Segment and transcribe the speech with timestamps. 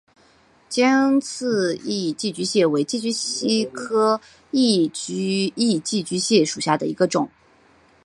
[0.67, 7.29] 尖刺异寄居蟹为寄居蟹科异寄居蟹属下的一个种。